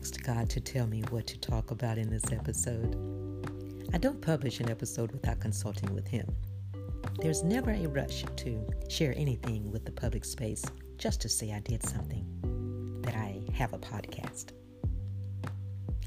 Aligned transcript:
asked 0.00 0.24
God 0.24 0.48
to 0.48 0.60
tell 0.60 0.86
me 0.86 1.02
what 1.10 1.26
to 1.26 1.38
talk 1.38 1.72
about 1.72 1.98
in 1.98 2.08
this 2.08 2.32
episode. 2.32 2.96
I 3.92 3.98
don't 3.98 4.20
publish 4.22 4.58
an 4.60 4.70
episode 4.70 5.12
without 5.12 5.40
consulting 5.40 5.92
with 5.94 6.06
Him. 6.06 6.26
There's 7.20 7.42
never 7.42 7.72
a 7.72 7.86
rush 7.86 8.24
to 8.36 8.66
share 8.88 9.12
anything 9.14 9.70
with 9.70 9.84
the 9.84 9.92
public 9.92 10.24
space 10.24 10.64
just 10.96 11.20
to 11.20 11.28
say 11.28 11.52
I 11.52 11.60
did 11.60 11.82
something, 11.82 12.24
that 13.02 13.14
I 13.14 13.42
have 13.52 13.74
a 13.74 13.78
podcast. 13.78 14.52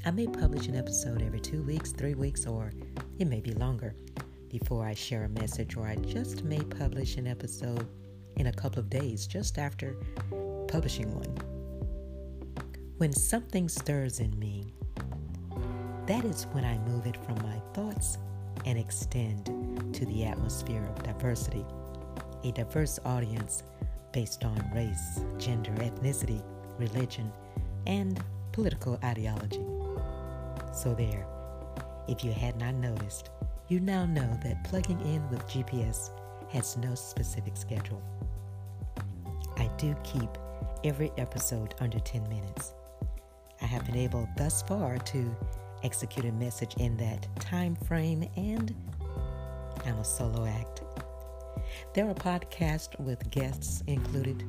I 0.06 0.12
may 0.12 0.26
publish 0.26 0.66
an 0.68 0.76
episode 0.76 1.22
every 1.22 1.40
two 1.40 1.62
weeks, 1.62 1.92
three 1.92 2.16
weeks, 2.16 2.48
or 2.48 2.72
it 3.20 3.28
may 3.28 3.42
be 3.42 3.54
longer 3.54 3.96
before 4.50 4.88
I 4.88 4.96
share 4.96 5.26
a 5.26 5.40
message, 5.40 5.78
or 5.78 5.86
I 5.86 5.98
just 5.98 6.44
may 6.44 6.62
publish 6.62 7.18
an 7.18 7.28
episode 7.28 7.88
in 8.38 8.48
a 8.48 8.54
couple 8.54 8.80
of 8.80 8.90
days 8.90 9.28
just 9.28 9.60
after 9.60 9.96
publishing 10.68 11.14
one. 11.14 11.63
When 13.00 13.12
something 13.12 13.70
stirs 13.70 14.20
in 14.20 14.38
me, 14.38 14.72
that 16.06 16.24
is 16.26 16.44
when 16.52 16.64
I 16.64 16.78
move 16.88 17.08
it 17.08 17.18
from 17.26 17.36
my 17.42 17.60
thoughts 17.74 18.20
and 18.66 18.78
extend 18.78 19.46
to 19.96 20.06
the 20.06 20.26
atmosphere 20.26 20.84
of 20.86 21.02
diversity. 21.02 21.66
A 22.44 22.52
diverse 22.52 23.00
audience 23.04 23.64
based 24.12 24.46
on 24.46 24.64
race, 24.76 25.22
gender, 25.40 25.72
ethnicity, 25.72 26.44
religion, 26.78 27.32
and 27.88 28.24
political 28.52 29.00
ideology. 29.04 29.66
So, 30.72 30.94
there, 30.94 31.26
if 32.08 32.24
you 32.24 32.32
had 32.32 32.58
not 32.58 32.76
noticed, 32.76 33.32
you 33.70 33.80
now 33.80 34.06
know 34.06 34.38
that 34.44 34.64
plugging 34.66 35.02
in 35.02 35.28
with 35.32 35.46
GPS 35.48 36.12
has 36.52 36.78
no 36.78 36.94
specific 36.94 37.58
schedule. 37.58 38.04
I 39.58 39.68
do 39.78 39.96
keep 40.04 40.30
every 40.84 41.12
episode 41.18 41.74
under 41.80 42.00
10 42.00 42.30
minutes. 42.30 42.76
I 43.64 43.66
have 43.68 43.86
been 43.86 43.96
able 43.96 44.28
thus 44.36 44.62
far 44.62 44.98
to 44.98 45.36
execute 45.84 46.26
a 46.26 46.32
message 46.34 46.76
in 46.78 46.98
that 46.98 47.28
time 47.40 47.76
frame, 47.88 48.30
and 48.36 48.76
I'm 49.86 49.98
a 49.98 50.04
solo 50.04 50.46
act. 50.46 50.82
There 51.94 52.08
are 52.10 52.14
podcasts 52.14 53.00
with 53.00 53.32
guests 53.32 53.82
included. 53.88 54.44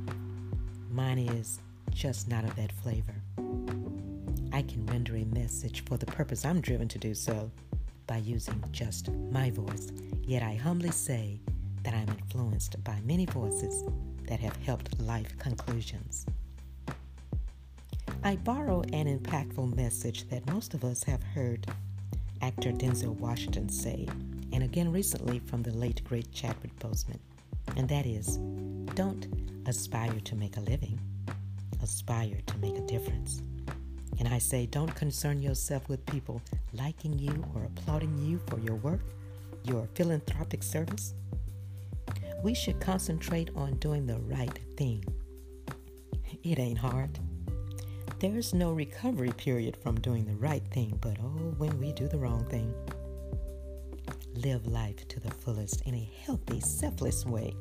Mine 0.91 1.19
is 1.19 1.61
just 1.91 2.29
not 2.29 2.45
of 2.45 2.57
that 2.57 2.73
flavor. 2.73 3.15
I 4.53 4.63
can 4.63 4.85
render 4.87 5.17
a 5.17 5.25
message 5.27 5.85
for 5.85 5.97
the 5.97 6.07
purpose 6.07 6.45
I'm 6.45 6.61
driven 6.61 6.89
to 6.89 6.99
do 6.99 7.15
so 7.15 7.51
by 8.09 8.17
using 8.19 8.63
just 8.73 9.11
my 9.31 9.51
voice, 9.51 9.93
yet 10.23 10.43
I 10.43 10.55
humbly 10.55 10.91
say 10.91 11.41
that 11.85 11.95
I'm 11.95 12.09
influenced 12.09 12.83
by 12.83 13.01
many 13.05 13.27
voices 13.27 13.85
that 14.27 14.41
have 14.41 14.57
helped 14.57 15.01
life 15.01 15.39
conclusions. 15.39 16.27
I 18.27 18.37
borrow 18.37 18.81
an 18.95 19.19
impactful 19.19 19.77
message 19.77 20.27
that 20.31 20.51
most 20.51 20.73
of 20.73 20.83
us 20.83 21.03
have 21.03 21.23
heard 21.23 21.67
actor 22.41 22.73
Denzel 22.73 23.15
Washington 23.19 23.69
say, 23.69 24.09
and 24.51 24.63
again 24.63 24.91
recently 24.91 25.41
from 25.41 25.63
the 25.63 25.73
late 25.73 26.03
great 26.05 26.33
Chadwick 26.33 26.75
Boseman, 26.79 27.19
and 27.77 27.87
that 27.91 28.07
is 28.07 28.39
don't 28.95 29.27
aspire 29.67 30.21
to 30.21 30.37
make 30.37 30.57
a 30.57 30.61
living, 30.61 30.99
aspire 31.83 32.39
to 32.47 32.57
make 32.57 32.79
a 32.79 32.87
difference. 32.87 33.43
And 34.19 34.27
I 34.27 34.39
say, 34.39 34.65
don't 34.65 34.95
concern 34.95 35.43
yourself 35.43 35.87
with 35.91 36.07
people 36.07 36.41
liking 36.73 37.19
you 37.19 37.45
or 37.55 37.65
applauding 37.65 38.17
you 38.25 38.41
for 38.47 38.59
your 38.59 38.77
work, 38.77 39.03
your 39.65 39.87
philanthropic 39.95 40.63
service. 40.63 41.13
We 42.43 42.55
should 42.55 42.81
concentrate 42.81 43.51
on 43.55 43.75
doing 43.81 44.07
the 44.07 44.19
right 44.21 44.59
thing. 44.79 45.05
It 46.43 46.59
ain't 46.59 46.79
hard. 46.79 47.19
There's 48.25 48.55
no 48.55 48.73
recovery 48.73 49.33
period 49.33 49.77
from 49.77 50.01
doing 50.01 50.25
the 50.25 50.37
right 50.37 50.63
thing, 50.71 50.97
but 51.03 51.19
oh, 51.23 51.55
when 51.59 51.79
we 51.79 51.93
do 51.93 52.09
the 52.09 52.17
wrong 52.17 52.47
thing. 52.47 52.73
Live 54.35 54.67
life 54.67 55.07
to 55.09 55.21
the 55.21 55.31
fullest 55.31 55.83
in 55.83 55.95
a 55.95 56.11
healthy, 56.25 56.59
selfless 56.59 57.27
way. 57.27 57.55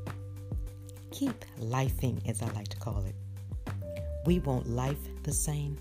Keep 1.12 1.44
lifing, 1.60 2.26
as 2.30 2.42
I 2.42 2.50
like 2.52 2.70
to 2.70 2.78
call 2.78 3.04
it. 3.04 3.14
We 4.26 4.40
want 4.40 4.70
life 4.70 5.06
the 5.24 5.34
same, 5.34 5.76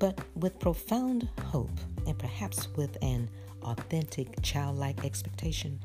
but 0.00 0.18
with 0.34 0.58
profound 0.58 1.28
hope 1.44 1.78
and 2.08 2.18
perhaps 2.18 2.66
with 2.74 2.98
an 3.02 3.30
authentic 3.62 4.42
childlike 4.42 5.04
expectation. 5.04 5.78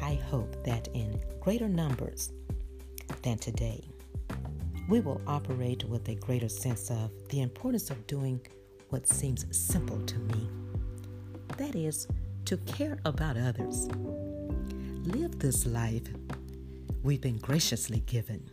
I 0.00 0.14
hope 0.14 0.62
that 0.62 0.86
in 0.94 1.20
greater 1.40 1.68
numbers 1.68 2.30
than 3.22 3.38
today, 3.38 3.88
we 4.88 5.00
will 5.00 5.20
operate 5.26 5.84
with 5.84 6.08
a 6.08 6.14
greater 6.14 6.48
sense 6.48 6.90
of 6.90 7.10
the 7.28 7.40
importance 7.40 7.90
of 7.90 8.06
doing 8.06 8.40
what 8.90 9.08
seems 9.08 9.44
simple 9.56 10.00
to 10.06 10.18
me. 10.18 10.48
That 11.56 11.74
is, 11.74 12.06
to 12.44 12.56
care 12.58 12.98
about 13.04 13.36
others. 13.36 13.88
Live 15.04 15.38
this 15.38 15.66
life 15.66 16.06
we've 17.02 17.20
been 17.20 17.38
graciously 17.38 18.00
given, 18.06 18.48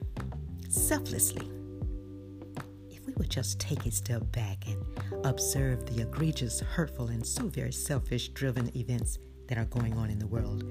selflessly. 0.69 1.47
If 2.89 3.05
we 3.05 3.13
would 3.13 3.29
just 3.29 3.59
take 3.59 3.85
a 3.85 3.91
step 3.91 4.31
back 4.31 4.65
and 4.67 4.83
observe 5.25 5.85
the 5.85 6.01
egregious, 6.01 6.59
hurtful, 6.59 7.07
and 7.07 7.25
so 7.25 7.47
very 7.47 7.71
selfish 7.71 8.29
driven 8.29 8.75
events 8.75 9.19
that 9.47 9.57
are 9.57 9.65
going 9.65 9.93
on 9.97 10.09
in 10.09 10.19
the 10.19 10.27
world, 10.27 10.63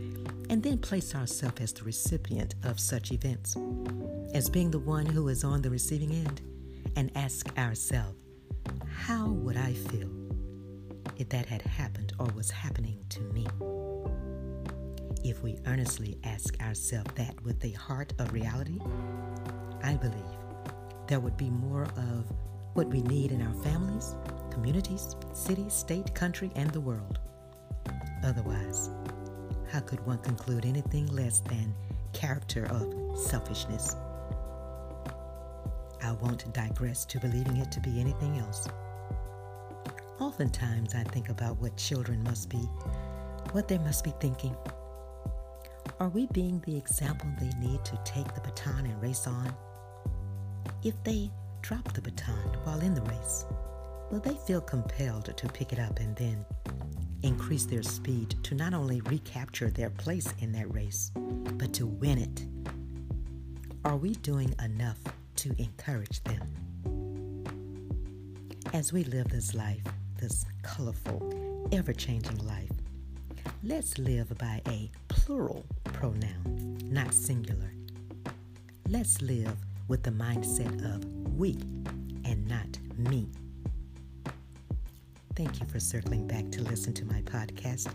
and 0.50 0.62
then 0.62 0.78
place 0.78 1.14
ourselves 1.14 1.60
as 1.60 1.72
the 1.72 1.84
recipient 1.84 2.54
of 2.64 2.80
such 2.80 3.12
events, 3.12 3.56
as 4.34 4.48
being 4.48 4.70
the 4.70 4.78
one 4.78 5.06
who 5.06 5.28
is 5.28 5.44
on 5.44 5.62
the 5.62 5.70
receiving 5.70 6.12
end, 6.12 6.40
and 6.96 7.10
ask 7.14 7.56
ourselves, 7.58 8.22
how 8.88 9.28
would 9.28 9.56
I 9.56 9.72
feel 9.72 10.08
if 11.16 11.28
that 11.30 11.46
had 11.46 11.62
happened 11.62 12.12
or 12.18 12.26
was 12.34 12.50
happening 12.50 12.98
to 13.10 13.20
me? 13.20 13.46
If 15.24 15.42
we 15.42 15.58
earnestly 15.66 16.18
ask 16.24 16.60
ourselves 16.60 17.10
that 17.14 17.40
with 17.44 17.64
a 17.64 17.70
heart 17.72 18.12
of 18.18 18.32
reality, 18.32 18.78
I 19.82 19.94
believe 19.94 20.14
there 21.06 21.20
would 21.20 21.36
be 21.36 21.50
more 21.50 21.84
of 21.96 22.32
what 22.74 22.88
we 22.88 23.02
need 23.02 23.32
in 23.32 23.42
our 23.42 23.54
families, 23.62 24.14
communities, 24.50 25.14
cities, 25.32 25.72
state, 25.72 26.14
country, 26.14 26.50
and 26.56 26.70
the 26.70 26.80
world. 26.80 27.18
Otherwise, 28.24 28.90
how 29.70 29.80
could 29.80 30.04
one 30.06 30.18
conclude 30.18 30.64
anything 30.64 31.06
less 31.08 31.40
than 31.40 31.74
character 32.12 32.66
of 32.66 33.18
selfishness? 33.18 33.96
I 36.02 36.12
won't 36.12 36.52
digress 36.52 37.04
to 37.06 37.18
believing 37.20 37.56
it 37.56 37.72
to 37.72 37.80
be 37.80 38.00
anything 38.00 38.38
else. 38.38 38.68
Oftentimes, 40.20 40.94
I 40.94 41.04
think 41.04 41.28
about 41.30 41.60
what 41.60 41.76
children 41.76 42.22
must 42.22 42.48
be, 42.48 42.68
what 43.52 43.66
they 43.66 43.78
must 43.78 44.04
be 44.04 44.12
thinking. 44.20 44.54
Are 45.98 46.08
we 46.08 46.26
being 46.26 46.62
the 46.64 46.76
example 46.76 47.28
they 47.40 47.50
need 47.58 47.84
to 47.84 47.98
take 48.04 48.32
the 48.34 48.40
baton 48.40 48.86
and 48.86 49.02
race 49.02 49.26
on? 49.26 49.54
If 50.84 50.94
they 51.04 51.30
drop 51.60 51.92
the 51.92 52.02
baton 52.02 52.56
while 52.64 52.80
in 52.80 52.94
the 52.94 53.02
race, 53.02 53.46
will 54.10 54.20
they 54.20 54.34
feel 54.46 54.60
compelled 54.60 55.36
to 55.36 55.48
pick 55.48 55.72
it 55.72 55.78
up 55.78 55.98
and 55.98 56.14
then 56.16 56.44
increase 57.22 57.64
their 57.64 57.82
speed 57.82 58.34
to 58.42 58.54
not 58.54 58.74
only 58.74 59.00
recapture 59.02 59.70
their 59.70 59.90
place 59.90 60.32
in 60.38 60.52
that 60.52 60.72
race, 60.72 61.10
but 61.58 61.72
to 61.74 61.86
win 61.86 62.18
it? 62.18 62.46
Are 63.84 63.96
we 63.96 64.14
doing 64.16 64.54
enough 64.62 64.98
to 65.36 65.54
encourage 65.58 66.22
them? 66.24 66.46
As 68.72 68.92
we 68.92 69.04
live 69.04 69.28
this 69.28 69.54
life, 69.54 69.82
this 70.20 70.46
colorful, 70.62 71.68
ever 71.72 71.92
changing 71.92 72.38
life, 72.46 72.70
let's 73.62 73.98
live 73.98 74.36
by 74.38 74.62
a 74.68 74.90
plural 75.08 75.64
pronoun, 75.84 76.78
not 76.84 77.12
singular. 77.12 77.72
Let's 78.88 79.20
live 79.20 79.56
with 79.88 80.02
the 80.02 80.10
mindset 80.10 80.94
of 80.94 81.04
we 81.36 81.58
and 82.24 82.46
not 82.48 82.78
me. 82.96 83.28
Thank 85.34 85.60
you 85.60 85.66
for 85.66 85.80
circling 85.80 86.26
back 86.26 86.50
to 86.52 86.62
listen 86.62 86.92
to 86.94 87.06
my 87.06 87.22
podcast, 87.22 87.90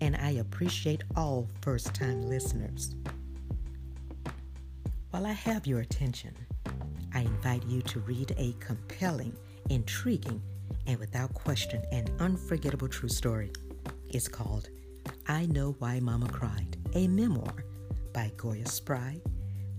and 0.00 0.14
I 0.16 0.32
appreciate 0.32 1.02
all 1.16 1.48
first 1.62 1.94
time 1.94 2.28
listeners. 2.28 2.94
While 5.10 5.26
I 5.26 5.32
have 5.32 5.66
your 5.66 5.80
attention, 5.80 6.34
I 7.14 7.20
invite 7.20 7.64
you 7.66 7.80
to 7.82 8.00
read 8.00 8.34
a 8.36 8.54
compelling, 8.60 9.34
intriguing, 9.70 10.42
and 10.86 10.98
without 10.98 11.32
question, 11.32 11.82
an 11.92 12.08
unforgettable 12.20 12.88
true 12.88 13.08
story. 13.08 13.52
It's 14.08 14.28
called 14.28 14.68
I 15.26 15.46
Know 15.46 15.74
Why 15.78 15.98
Mama 16.00 16.28
Cried, 16.28 16.76
a 16.94 17.08
memoir 17.08 17.64
by 18.12 18.32
Goya 18.36 18.66
Spry, 18.66 19.20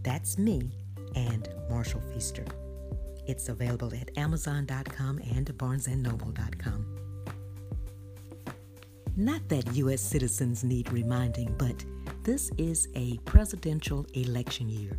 That's 0.02 0.38
Me, 0.40 0.72
and 1.16 1.48
Marshall 1.70 2.02
Feaster. 2.12 2.46
It's 3.28 3.50
available 3.50 3.94
at 3.94 4.18
Amazon.com 4.18 5.20
and 5.36 5.46
BarnesandNoble.com. 5.58 6.93
Not 9.16 9.48
that 9.50 9.76
U.S. 9.76 10.02
citizens 10.02 10.64
need 10.64 10.92
reminding, 10.92 11.54
but 11.60 11.86
this 12.24 12.50
is 12.58 12.88
a 12.96 13.18
presidential 13.26 14.08
election 14.14 14.68
year. 14.68 14.98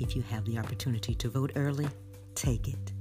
If 0.00 0.16
you 0.16 0.22
have 0.22 0.44
the 0.44 0.58
opportunity 0.58 1.14
to 1.14 1.28
vote 1.28 1.52
early, 1.54 1.86
take 2.34 2.66
it. 2.66 2.92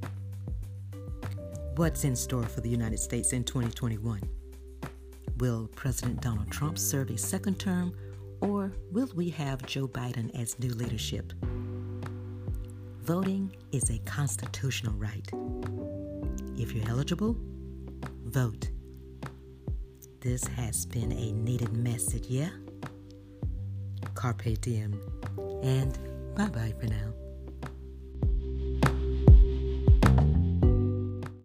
What's 1.75 2.03
in 2.03 2.15
store 2.15 2.43
for 2.43 2.61
the 2.61 2.69
United 2.69 2.99
States 2.99 3.33
in 3.33 3.43
2021? 3.43 4.21
Will 5.37 5.67
President 5.75 6.21
Donald 6.21 6.51
Trump 6.51 6.77
serve 6.77 7.09
a 7.09 7.17
second 7.17 7.57
term, 7.57 7.95
or 8.41 8.71
will 8.91 9.09
we 9.15 9.31
have 9.31 9.65
Joe 9.65 9.87
Biden 9.87 10.29
as 10.39 10.59
new 10.59 10.73
leadership? 10.75 11.33
Voting 13.01 13.55
is 13.71 13.89
a 13.89 13.97
constitutional 13.99 14.93
right. 14.93 15.27
If 16.59 16.73
you're 16.73 16.87
eligible, 16.87 17.35
vote. 18.25 18.69
This 20.21 20.43
has 20.47 20.85
been 20.85 21.13
a 21.13 21.31
needed 21.31 21.71
message, 21.77 22.25
yeah? 22.27 22.49
Carpe 24.15 24.59
diem, 24.59 24.99
and 25.63 25.97
bye 26.35 26.49
bye 26.49 26.73
for 26.77 26.87
now. 26.87 27.13